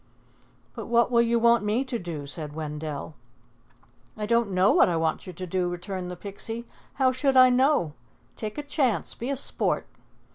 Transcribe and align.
"But 0.73 0.87
what 0.87 1.11
will 1.11 1.21
you 1.21 1.37
want 1.37 1.63
me 1.63 1.85
to 1.85 1.99
do?" 1.99 2.25
said 2.25 2.53
Wendell. 2.53 3.13
"I 4.17 4.25
don't 4.25 4.49
know 4.49 4.73
what 4.73 4.89
I 4.89 4.95
want 4.95 5.27
you 5.27 5.33
to 5.33 5.45
do," 5.45 5.69
returned 5.69 6.09
the 6.09 6.15
Pixie. 6.15 6.65
"How 6.95 7.11
should 7.11 7.37
I 7.37 7.51
know? 7.51 7.93
Take 8.35 8.57
a 8.57 8.63
chance. 8.63 9.13
Be 9.13 9.29
a 9.29 9.35
sport." 9.35 9.85